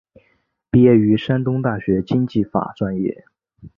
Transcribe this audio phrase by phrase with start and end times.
[0.71, 3.23] 毕业于山东大学经济法专业。